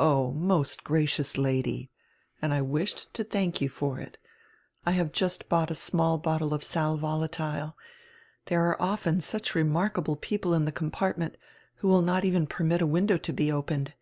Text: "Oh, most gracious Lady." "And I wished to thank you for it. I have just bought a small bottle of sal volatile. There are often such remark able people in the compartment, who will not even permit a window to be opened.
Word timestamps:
"Oh, 0.00 0.32
most 0.32 0.82
gracious 0.82 1.38
Lady." 1.38 1.88
"And 2.42 2.52
I 2.52 2.60
wished 2.62 3.14
to 3.14 3.22
thank 3.22 3.60
you 3.60 3.68
for 3.68 4.00
it. 4.00 4.18
I 4.84 4.90
have 4.90 5.12
just 5.12 5.48
bought 5.48 5.70
a 5.70 5.74
small 5.76 6.18
bottle 6.18 6.52
of 6.52 6.64
sal 6.64 6.96
volatile. 6.96 7.76
There 8.46 8.68
are 8.68 8.82
often 8.82 9.20
such 9.20 9.54
remark 9.54 9.96
able 9.98 10.16
people 10.16 10.52
in 10.52 10.64
the 10.64 10.72
compartment, 10.72 11.36
who 11.76 11.86
will 11.86 12.02
not 12.02 12.24
even 12.24 12.48
permit 12.48 12.82
a 12.82 12.86
window 12.88 13.18
to 13.18 13.32
be 13.32 13.52
opened. 13.52 13.92